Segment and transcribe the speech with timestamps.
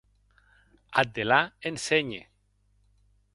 [1.01, 1.39] Ath delà,
[1.71, 2.23] ensenhe.